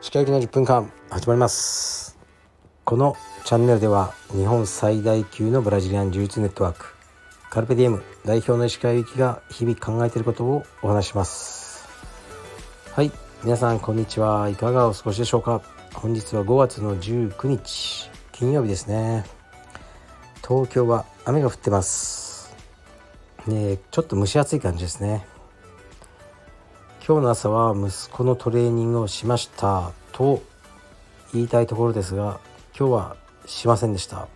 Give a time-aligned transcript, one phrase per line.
[0.00, 2.18] 歯科行きの10分間始まります。
[2.84, 6.86] このチャンネルでは日本最大級のブラジリアン柔術ネットワーク
[7.50, 11.88] カルペディエム代表の石川由紀が日々考えていることをお話します。
[12.94, 13.12] はい
[13.44, 14.48] 皆さんこんにちは。
[14.48, 15.62] いかがお過ごしでしょうか。
[15.94, 19.24] 本日は5月の19日金曜日ですね。
[20.44, 22.31] 東京は雨が降ってます
[23.46, 25.26] ねちょっと蒸し暑い感じですね。
[27.06, 30.40] 今日の朝は息子のトレーニングをしましたと
[31.32, 32.38] 言いたいところですが
[32.78, 34.28] 今日はしませんでした。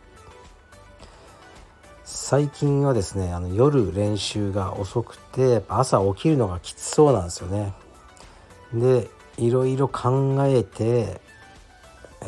[2.05, 7.73] 最近はですねあの夜練習が遅くて朝起きるのがきつそうなんですよね。
[8.75, 11.21] でいろいろ考えて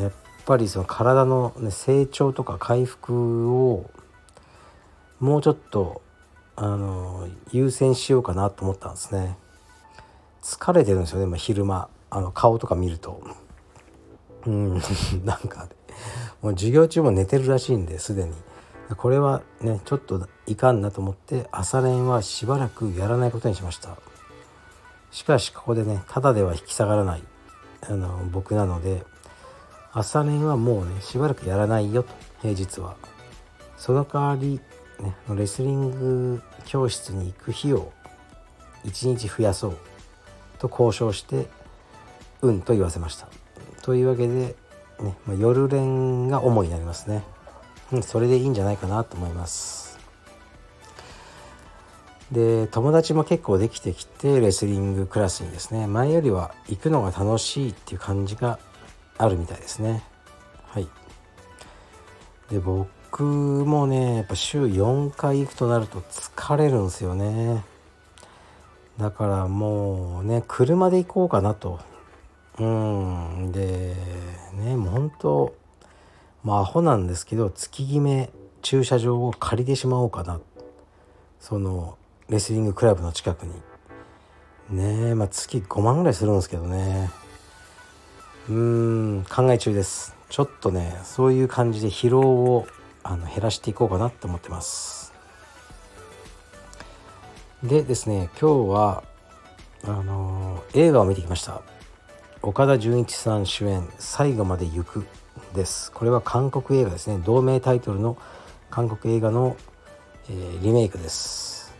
[0.00, 0.12] やっ
[0.46, 3.90] ぱりその体の、ね、成長とか回復を
[5.18, 6.00] もうちょっと
[6.60, 9.36] あの優先しようかなと思ったんですね。
[10.42, 11.88] 疲れてるんですよね、まあ、昼間。
[12.10, 13.22] あの顔とか見ると。
[14.44, 14.80] うん
[15.24, 15.68] なんか
[16.42, 18.32] もう授業中も寝てるらしいんですでに。
[18.96, 23.96] これはねちょっといかんなと思って朝練はしばらくやらないことにしました。
[25.12, 27.22] しかしここでねただでは引き下がらない。
[27.88, 29.04] あの僕なので
[29.92, 32.08] 朝練はもうねしばらくやらないよと
[32.42, 32.96] 平日は。
[33.76, 34.60] その代わり、
[35.00, 37.92] ね、レスリング教室に行く日を
[38.84, 39.76] 1日増やそう
[40.58, 41.46] と交渉して
[42.42, 43.28] うんと言わせました。
[43.82, 44.56] というわけで、
[45.00, 47.22] ねまあ、夜練が主になりますね、
[47.92, 49.98] うん、それでいいんじゃないかなと思います。
[52.32, 55.86] で友達も結構できてきてレスリングクラスにですね。
[55.86, 58.58] 前よりは行くのが楽しいっていう感じが
[59.16, 60.04] あるみたいですね。
[60.66, 60.88] はい。
[62.50, 62.88] で僕
[63.18, 67.64] 僕もねやっぱ週4回行くとなると疲れるんですよね。
[68.96, 71.80] だからもうね車で行こうかなと。
[72.60, 73.50] うん。
[73.50, 73.96] で
[74.54, 75.54] ねもう本当
[76.44, 78.30] まあアホなんですけど月決め
[78.62, 80.40] 駐車場を借りてしまおうかな。
[81.40, 81.98] その
[82.28, 83.52] レスリングクラブの近くに。
[84.70, 87.10] ねえまあ月5万ぐらいするんですけどね。
[88.48, 90.14] うーん考え中です。
[90.28, 92.68] ちょっとねそういう感じで疲労を
[93.10, 95.14] あの減らしていこうかなと思ってます。
[97.62, 99.02] でですね今日は
[99.84, 101.62] あの、映画を見てきました。
[102.42, 105.06] 岡田准一さん主演「最後まで行く」
[105.54, 105.90] です。
[105.92, 107.18] これは韓国映画ですね。
[107.24, 108.18] 同名タイトルの
[108.70, 109.56] 韓国映画の、
[110.28, 111.72] えー、リメイクです。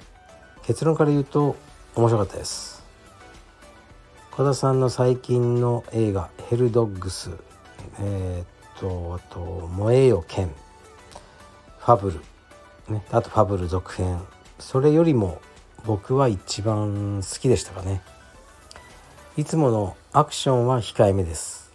[0.62, 1.56] 結論から言うと
[1.94, 2.83] 面白かったです。
[4.33, 7.33] 岡田さんの最近の映画「ヘルドッグス」
[8.00, 9.41] えー、っとあと
[9.77, 10.50] 「燃えよ剣」
[11.88, 12.21] 「ファブル」
[12.93, 14.21] ね、あと「ファブル」続編。
[14.59, 15.41] それよりも
[15.87, 18.03] 僕は一番好きでしたかね。
[19.38, 21.72] いつものアクションは控えめです。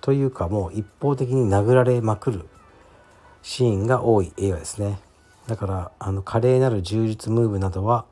[0.00, 2.48] というかもう一方的に殴られまくる
[3.42, 4.98] シーンが多い映画ですね。
[5.46, 8.06] だからあの華麗なる柔術ムーブなどは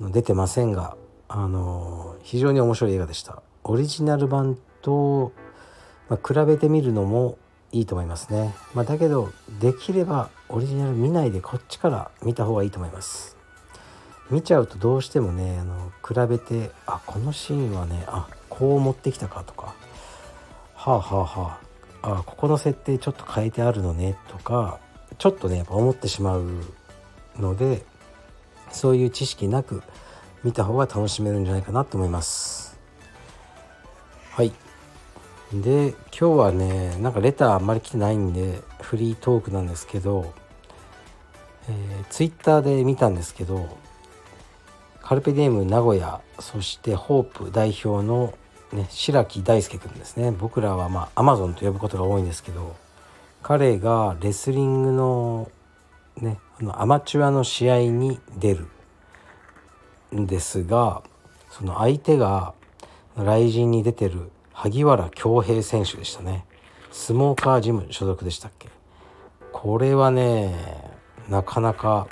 [0.00, 0.96] 出てませんが
[1.28, 3.42] あの非常に面白い映画でした。
[3.64, 5.32] オリジナル版と、
[6.08, 7.36] まあ、比べてみるのも
[7.72, 13.36] いいと思いますね、まあ、だけどできればオリジナル見ないでこっちから見た方がいいと思います。
[14.30, 19.74] 見ちゃうとどうしてもねあの比べてあこのシーンはねあこう持ってきたかとか
[20.74, 21.58] はあはあは
[22.02, 24.78] ああここの設定ちょっと変えてあるのねとか
[25.18, 26.46] ちょっとねやっぱ思ってしまう
[27.38, 27.84] ので
[28.70, 29.82] そういう知識なく
[30.44, 32.78] 見た方が楽しめるんじゃないかなと思います。
[34.30, 34.52] はい。
[35.52, 40.32] で今日はねなんかレターあんまり来てないんでフリートークなんですけど、
[41.68, 43.76] えー、ツイッターで見たんですけど
[45.02, 48.32] カルペディエム名古屋そしてホープ代表の、
[48.72, 50.30] ね、白木大輔君ですね。
[50.30, 52.76] 僕らはまあアマゾンと呼ぶことが多いんですけど
[53.42, 55.50] 彼がレスリングの,、
[56.20, 58.68] ね、あのアマチュアの試合に出る
[60.14, 61.02] んですが
[61.50, 62.54] その相手が
[63.16, 64.30] 雷神に出てる
[64.62, 66.44] 萩原恭平選手でしたね
[66.92, 68.68] スモーカージム所属でしたっけ
[69.52, 70.54] これはね
[71.30, 72.08] なかなか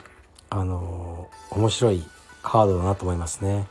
[0.48, 2.02] あの面白い
[2.42, 3.66] カードだなと思いますね。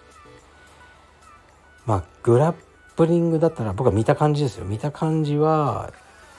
[1.88, 2.56] まあグラッ
[2.95, 5.91] プリングだったら僕は見た感じですよ見た感じは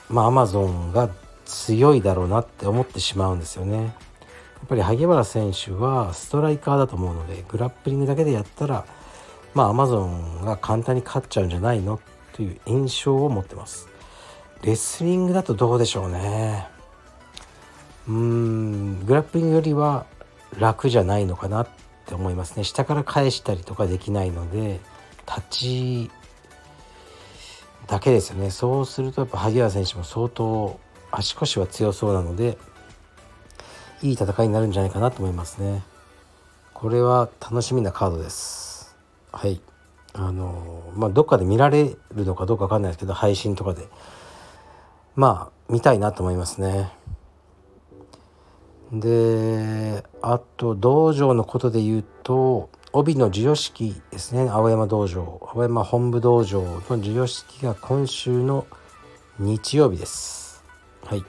[0.09, 1.09] まあアマゾンが
[1.43, 3.83] 強いだろうなって思ってしまうんですよね。
[3.83, 3.89] や
[4.65, 8.85] っぱり萩原選手はストライカーだと思うのでグラップリングだけでやったら
[9.53, 11.99] まあアマゾンが簡単に勝っちゃうんじゃないの
[12.39, 13.89] という印象を持ってます。
[14.61, 16.69] レスリングだとどうでしょうね。
[18.07, 20.05] うーんグラップリングよりは
[20.57, 21.67] 楽じゃないのかなっ
[22.05, 22.63] て思いますね。
[22.63, 24.79] 下から返したりとかできないので
[25.27, 26.11] 立ち
[27.87, 28.51] だけですよね。
[28.51, 30.79] そうするとやっぱ萩原選手も相当
[31.11, 32.57] 足腰は強そうなので
[34.01, 35.83] いい戦いになるんじゃないかなと思いますね。
[36.73, 38.95] これは楽しみなカードです。
[39.33, 39.59] はい。
[40.13, 43.87] あのまあどっかで見られるのかどうか分かんないですけど配信とかで。
[45.15, 46.91] まあ見たいなと思いますね。
[48.91, 54.49] であと道場のことで言うと帯の授与式ですね。
[54.49, 55.49] 青山道場。
[55.53, 58.65] 青山本部道場の授与式が今週の
[59.39, 60.63] 日曜日です。
[61.03, 61.25] はい。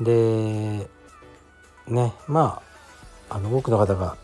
[0.00, 0.88] で
[1.88, 2.62] ねま
[3.28, 4.16] ああの多くの方が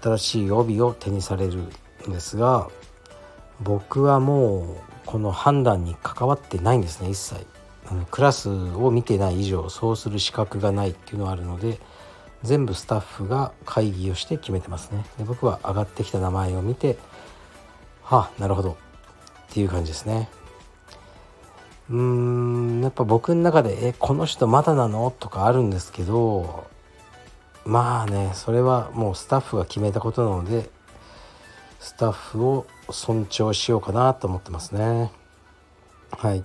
[0.00, 1.64] 新しい帯を手にされる
[2.12, 2.68] ですが
[3.60, 4.66] 僕はもう
[5.06, 7.46] この判断に関わってないんですね一切。
[8.10, 11.78] クラスを見てない以上そうする資格がないっていうのはあるので
[12.42, 15.04] 全部スタッフが会議をして決めてますね。
[15.18, 16.96] で僕は上がってきた名前を見て
[18.02, 18.72] はあなるほど。
[18.72, 18.76] っ
[19.54, 20.28] ていう感じですね。
[21.90, 26.64] うーんやっぱ僕の中で「えこの人まだなの?」とかあるんですけど
[27.66, 30.70] まあねそれはもうスタッフが決めたことなので
[31.84, 35.12] スタッフを尊重しようかなと思ってますね。
[36.10, 36.42] はい。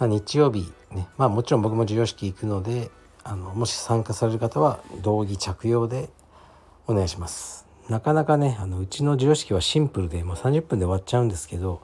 [0.00, 1.08] 日曜日ね。
[1.18, 2.92] まあもちろん僕も授与式行くので
[3.24, 6.10] あのもし参加される方は道着着用で
[6.86, 7.66] お願いします。
[7.88, 11.82] なかなかねあのうちの授与式はシンプルでもう30分で終わっちゃうんですけど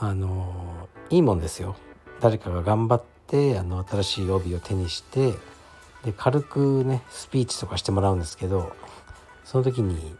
[0.00, 1.76] あのいいもんですよ。
[2.18, 5.34] 誰かが頑張ってあの新しい帯を手にして
[6.04, 8.72] で軽くねスピーチとかしてもらうんですけど
[9.44, 10.16] その時に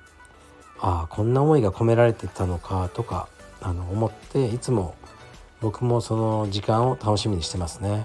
[0.82, 3.28] ああこんな思いが込められてたのかとか
[3.60, 4.96] あの思っていつも
[5.60, 8.04] 僕もその時間を楽しみにしてますね。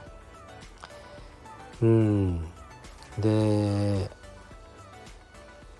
[1.82, 2.42] うん。
[3.18, 4.12] で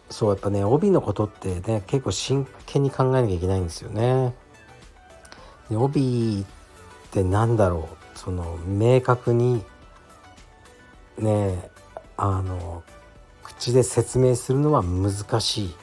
[0.10, 4.34] そうやっぱね帯のことってね結構真剣に考えなきゃいけないんですよね。
[5.70, 9.64] で帯ってなんだろうその明確に
[11.20, 11.70] ね
[12.16, 12.82] あの
[13.44, 15.76] 口で説明するのは難しい。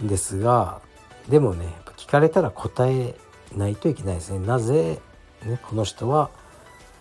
[0.00, 0.80] ですが
[1.28, 3.14] でもね聞かれたら答え
[3.56, 4.38] ないといけないですね。
[4.46, 5.00] なぜ、
[5.44, 6.30] ね、この人は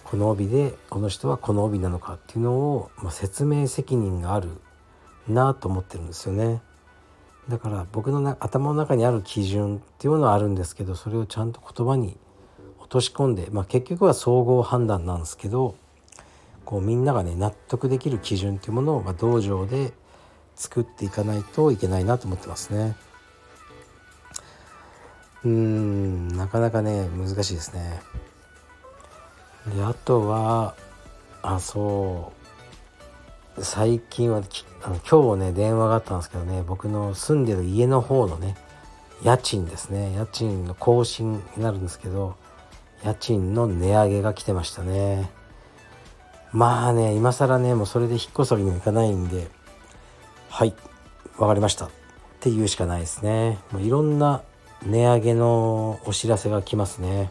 [0.04, 4.50] この帯でこの人はこの帯なのかっていうのを、まあ、説明責任がある
[5.28, 6.62] なと思ってるんですよね。
[7.50, 12.18] だから僕の頭の中にある基準っていうのはあるんですけどそれをちゃんと言葉に
[12.80, 15.76] 落とし込んで、まあ、結局は総合判断なんですけど
[16.66, 19.94] こうみんながね納得できる基準っていうものを、まあ、道場で
[20.56, 22.96] 作っていかないといけないなと思ってますね。
[25.44, 28.02] うーんなかなかね難しいですね。
[29.76, 30.76] であとは
[31.42, 32.32] あそ
[33.58, 33.64] う。
[33.64, 34.44] 最近は
[34.84, 38.58] あの今日ね電話があったんですけどね僕の住んでる家の方のね
[39.24, 40.14] 家賃ですね。
[40.16, 42.36] 家賃の更新になるんですけど
[43.04, 45.30] 家賃の値上げが来てましたね。
[46.52, 49.48] まあね今更ねもうそれで引っ越すわけにもいかないんで
[50.56, 50.74] はい
[51.38, 51.88] 分かりました。
[51.88, 51.90] っ
[52.40, 53.60] ていうしかないですね。
[53.74, 54.42] もういろんな
[54.86, 57.30] 値上げのお知らせが来ますね。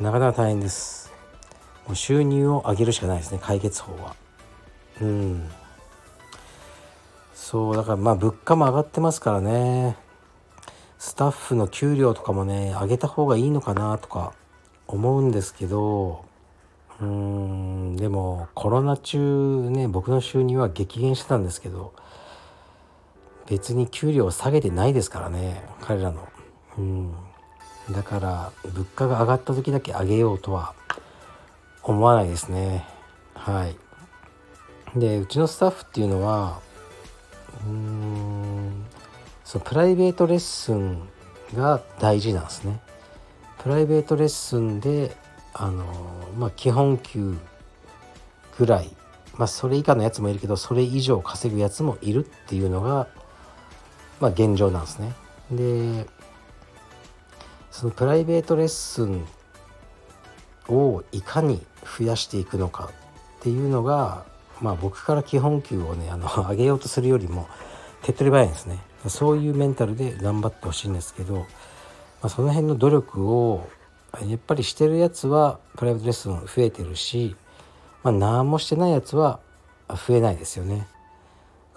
[0.00, 1.12] なかなか大変です。
[1.86, 4.16] もう収入を上げるしかないですね解決法は。
[5.02, 5.48] うん。
[7.32, 9.96] そうだからまあ物価も上がってますからね。
[10.98, 14.32] スタッフの給料とかもね上げた方がいいのかなとか
[14.88, 16.24] 思うんですけど
[17.00, 19.18] うんでもコロナ中
[19.70, 21.92] ね僕の収入は激減してたんですけど
[23.46, 26.28] 別に給料を下げてないですからね彼らの。
[26.78, 27.14] うん。
[27.90, 30.74] だから物価が上がった時だけ上げようとは
[31.82, 32.86] 思わないですね。
[33.34, 33.76] はい。
[34.98, 36.60] でうちのスタッフっていうのは
[37.66, 38.86] うん
[39.44, 41.06] そのプライベートレッスン
[41.54, 42.80] が大事なんですね。
[43.58, 45.16] プライベートレッスンで
[45.54, 45.84] あの
[46.36, 47.36] まあ基本給
[48.58, 48.90] ぐらい
[49.36, 53.08] まあそれ以下のやつもいるけどそれ以上稼ぐやつもいるっていうのが
[54.20, 55.12] まあ、現状なんですね。
[55.50, 56.06] で
[57.70, 59.26] そのプライベートレッスン
[60.68, 61.60] をいかに
[61.98, 62.90] 増やしていくのか
[63.40, 64.24] っていうのが、
[64.62, 67.48] まあ、僕から基本給をねあの 上げようとするよりも
[68.02, 71.44] 手っ取り早いんですねそういうメンタルで頑張ってほしいんですけど、ま
[72.22, 73.68] あ、その辺の努力を
[74.20, 77.36] やっぱりしてるやつはプライベートレッスン増えてるし、
[78.02, 79.40] まあ、何もしてないやつは
[79.88, 80.86] 増えないですよね。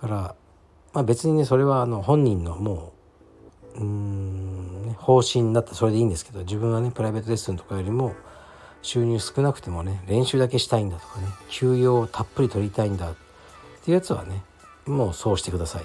[0.01, 0.35] だから
[0.97, 2.91] まあ、別にねそれはあの本人のも
[3.75, 8.15] ううん、ね、方針になったらそれでいいんですけど自分はねプライベートレッスンとかよりも
[8.81, 13.15] 収入少なくてもね練習だけしたいんだとかね休養をたっぷり取りたいんだっ
[13.83, 14.43] ていうやつはね
[14.87, 15.83] もうそうしてください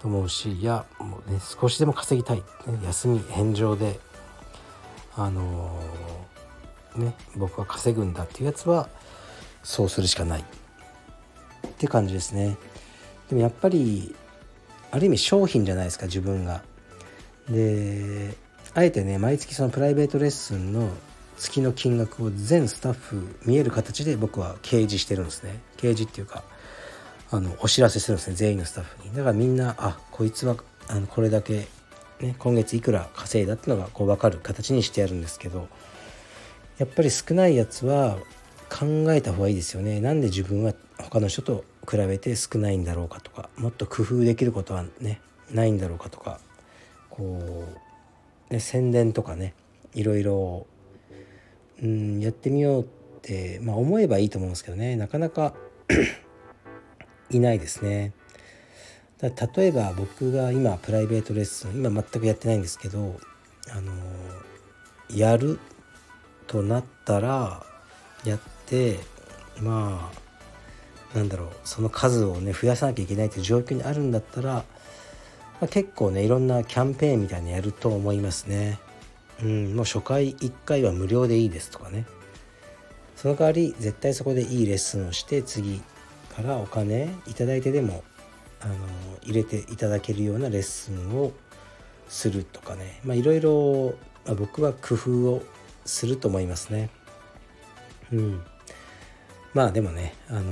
[0.00, 2.42] と思うしいやもうね少しでも稼ぎたい、
[2.86, 4.00] 休み返上で
[5.16, 8.88] あのー、ね僕は稼ぐんだっていうやつは
[9.62, 10.40] そうするしかない。
[10.40, 10.44] っ
[11.78, 12.56] て感じですね。
[13.28, 14.14] でもやっぱり
[14.90, 16.62] ある意味商品じゃないですか自分が。
[17.48, 18.34] で
[18.74, 20.90] あえてね毎月そのプライベートレッスンの
[21.36, 25.60] 月の金額を全スタッフ見える形で僕は掲示してるんですね。
[25.76, 26.44] 掲示っていうか
[27.30, 29.14] あのお知らせするんですね全員のスタッフに。
[29.14, 30.56] だからみんなあこいつは
[30.88, 31.66] あのこれだけ、
[32.20, 35.68] ね、今月いくら稼いだっていうのがこう分かる形にしてやるんですけど
[36.78, 38.18] やっぱり少ないやつは
[38.68, 46.40] 考えた方がいいですよねなんで自分は他の人と比べて少ないんだろうかとかもっと工夫できることはねないんだろうかとか
[47.08, 47.66] こ
[48.50, 49.54] う、ね、宣伝とかね
[49.94, 50.66] いろいろ
[51.82, 52.86] うんやってみようっ
[53.22, 55.54] て、まあ、思えばいいと思うんですけどねなかなか
[57.30, 58.12] いないですね。
[59.20, 63.20] だ例えば僕が今プライベートレッスン今全くやってないんですけど
[63.70, 63.92] あの
[65.14, 65.58] やる
[66.46, 67.64] となったら
[68.24, 68.98] やって
[69.60, 70.10] ま
[71.14, 74.64] あなんだろうその数をね増やさなきゃいけないという状況にあるんだったら、ま
[75.62, 78.78] あ、結構ねいろんなキャンペーンみたいにやると思いますね。
[79.42, 82.04] うん、もう初回1回は無料でいいですとかね
[83.16, 85.80] その代わり絶対そこでいいレッスンをして次
[86.36, 88.04] からお金いいてでも
[88.60, 88.74] あの
[89.22, 91.32] 入れていただけるようなレッスンを
[92.08, 93.00] するとかね。
[93.04, 93.94] まいろいろ、
[94.36, 95.42] 僕は工夫を
[95.84, 96.90] すると思いますね。
[98.12, 98.42] うん。
[99.52, 100.42] まあでもねあの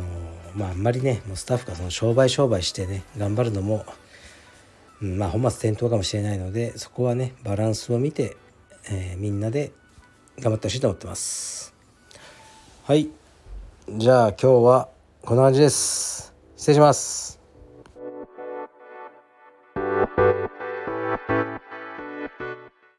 [0.57, 3.87] まああんまりねもうスタッフがその商売商売してね頑張るのも、
[5.01, 8.37] うん、まあ本末転倒かもしれないのでそこはねバランスを見て
[8.91, 9.73] えー、みんなで
[10.39, 11.75] 頑張ってほしいと思ってます。
[12.85, 13.11] はい。
[13.97, 14.89] じゃあ今日は
[15.23, 16.35] こんな感じです。
[16.57, 17.38] 失礼します。